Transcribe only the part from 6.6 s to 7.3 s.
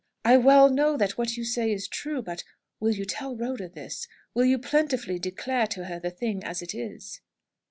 it is?"